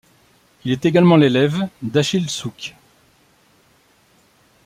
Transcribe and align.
Il 0.65 0.71
est 0.71 0.85
également 0.87 1.15
l'élève 1.15 1.67
d'Achille 1.83 2.27
Souques. 2.27 2.73